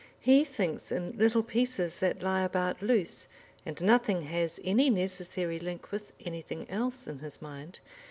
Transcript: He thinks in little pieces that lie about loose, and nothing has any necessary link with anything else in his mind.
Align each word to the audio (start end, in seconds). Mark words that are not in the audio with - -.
He 0.19 0.43
thinks 0.43 0.91
in 0.91 1.11
little 1.11 1.43
pieces 1.43 1.99
that 1.99 2.23
lie 2.23 2.41
about 2.41 2.81
loose, 2.81 3.27
and 3.67 3.79
nothing 3.83 4.23
has 4.23 4.59
any 4.63 4.89
necessary 4.89 5.59
link 5.59 5.91
with 5.91 6.11
anything 6.25 6.67
else 6.71 7.05
in 7.05 7.19
his 7.19 7.39
mind. 7.39 7.79